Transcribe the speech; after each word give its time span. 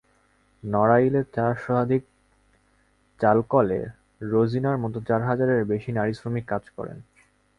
নড়াইলের 0.63 1.25
চার 1.35 1.53
শতাধিক 1.55 2.03
চালকলে 3.19 3.79
রোজিনার 4.31 4.77
মতো 4.77 4.97
চার 5.07 5.21
হাজারের 5.29 5.61
বেশি 5.65 5.91
নারী 5.91 6.13
শ্রমিক 6.13 6.45
কাজ 6.47 6.63
করেন। 6.77 6.97